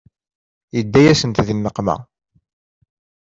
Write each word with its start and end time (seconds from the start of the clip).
Yedda-yasent 0.75 1.41
di 1.47 1.53
nneqma. 1.57 1.95